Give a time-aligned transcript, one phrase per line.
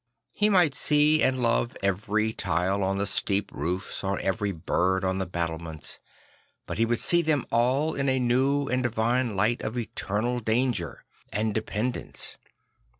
[0.31, 5.19] He might see and love every tile on the steep roofs or every bird on
[5.19, 5.99] the battlements;
[6.65, 11.05] but he would see them all in a new and divine light of eternal danger
[11.31, 12.35] and dependence.